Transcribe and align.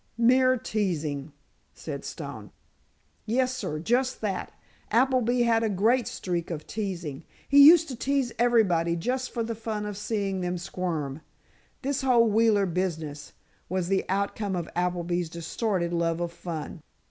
"Mere 0.17 0.57
teasing," 0.57 1.31
said 1.75 2.03
Stone. 2.03 2.49
"Yes, 3.27 3.53
sir, 3.55 3.77
just 3.77 4.19
that. 4.21 4.51
Appleby 4.89 5.43
had 5.43 5.61
a 5.61 5.69
great 5.69 6.07
streak 6.07 6.49
of 6.49 6.65
teasing. 6.65 7.23
He 7.47 7.63
used 7.63 7.87
to 7.89 7.95
tease 7.95 8.31
everybody 8.39 8.95
just 8.95 9.29
for 9.29 9.43
the 9.43 9.53
fun 9.53 9.85
of 9.85 9.95
seeing 9.95 10.41
them 10.41 10.57
squirm. 10.57 11.21
This 11.83 12.01
whole 12.01 12.27
Wheeler 12.31 12.65
business 12.65 13.33
was 13.69 13.89
the 13.89 14.03
outcome 14.09 14.55
of 14.55 14.67
Appleby's 14.75 15.29
distorted 15.29 15.93
love 15.93 16.19
of 16.19 16.31
fun. 16.31 16.81